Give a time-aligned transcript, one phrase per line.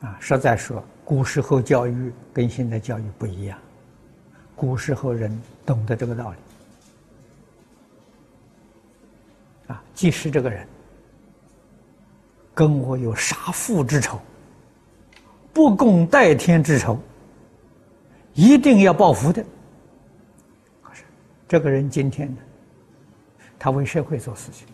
[0.00, 3.58] 啊，实在说，古时候教育跟现在教育不一样。
[4.54, 6.36] 古时候人懂得这个道理，
[9.68, 10.66] 啊，即使这个人
[12.54, 14.20] 跟我有杀父之仇、
[15.52, 16.98] 不共戴天之仇，
[18.34, 19.44] 一定要报复的。
[20.82, 21.02] 可是，
[21.48, 22.38] 这个人今天呢，
[23.58, 24.66] 他为社会做事情。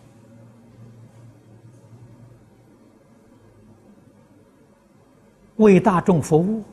[5.57, 6.63] 为大众服务，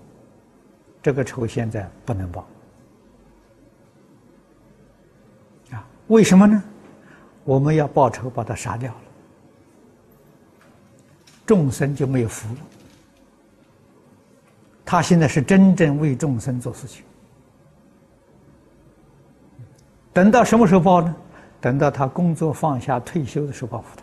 [1.02, 2.46] 这个仇现在不能报
[5.72, 5.86] 啊？
[6.08, 6.62] 为什么呢？
[7.44, 9.00] 我们要报仇，把他杀掉了，
[11.44, 12.60] 众生就没有福了。
[14.84, 17.04] 他现在是真正为众生做事情，
[20.12, 21.14] 等到什么时候报呢？
[21.60, 23.96] 等到他工作放下退休的时候报复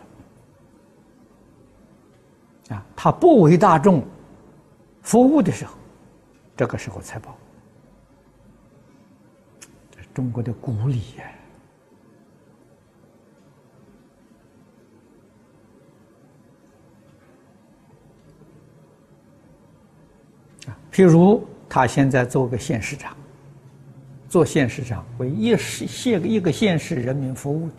[2.68, 2.74] 他。
[2.76, 4.02] 啊，他不为大众。
[5.02, 5.74] 服务的时候，
[6.56, 7.36] 这个时候才报。
[10.12, 11.24] 中国的古礼呀。
[20.66, 23.16] 啊，譬如他现在做个县市长，
[24.28, 27.74] 做县市长为一市县一个县市人民服务的，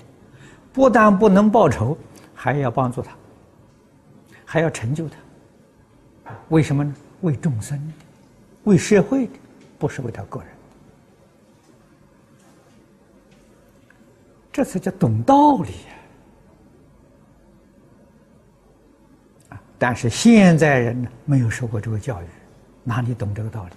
[0.71, 1.97] 不但不能报仇，
[2.33, 3.11] 还要帮助他，
[4.45, 5.17] 还要成就他。
[6.47, 6.95] 为什么呢？
[7.21, 7.93] 为众生的，
[8.63, 9.33] 为社会的，
[9.77, 10.49] 不是为他个人。
[14.51, 15.95] 这才叫懂道理呀！
[19.49, 22.25] 啊，但是现在人呢，没有受过这个教育，
[22.83, 23.71] 哪里懂这个道理？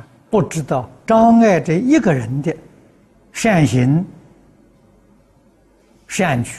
[0.00, 2.54] 啊，不知道障碍这一个人的
[3.32, 4.04] 善行、
[6.06, 6.52] 善举。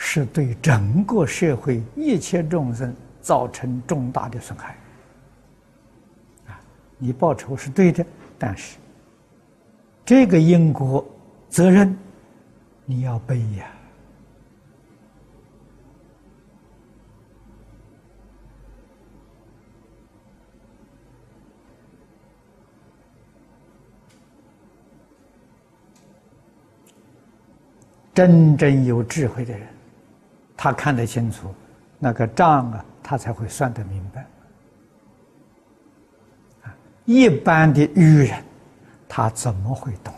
[0.00, 4.76] 是对整个社会一切众生造成重大的损害。
[6.46, 6.58] 啊，
[6.96, 8.06] 你报仇是对的，
[8.38, 8.78] 但是
[10.04, 11.04] 这个因果
[11.50, 11.94] 责任
[12.86, 13.66] 你要背呀。
[28.14, 29.77] 真正有智慧的人。
[30.60, 31.54] 他看得清楚，
[32.00, 34.26] 那个账啊，他才会算得明白。
[37.04, 38.42] 一般的愚人，
[39.08, 40.12] 他怎么会懂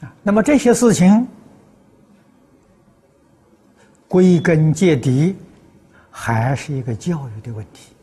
[0.00, 0.06] 得？
[0.06, 1.28] 啊，那么这些事情，
[4.08, 5.36] 归根结底，
[6.10, 7.93] 还是一个教育的问题。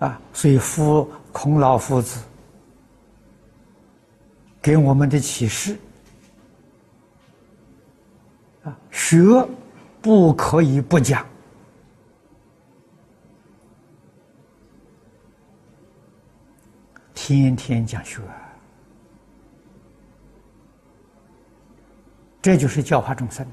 [0.00, 2.22] 啊，所以夫孔老夫子
[4.62, 5.76] 给我们的启示
[8.64, 9.20] 啊，学
[10.00, 11.22] 不可以不讲，
[17.12, 18.22] 天天讲学，
[22.40, 23.46] 这就是教化众生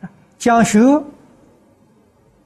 [0.00, 0.06] 啊，
[0.38, 0.80] 讲学。